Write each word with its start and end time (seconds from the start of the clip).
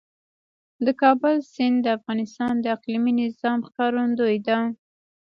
د 0.85 0.87
کابل 1.01 1.35
سیند 1.53 1.77
د 1.83 1.87
افغانستان 1.97 2.53
د 2.59 2.65
اقلیمي 2.75 3.13
نظام 3.21 3.57
ښکارندوی 3.67 4.37
ده. 4.47 4.57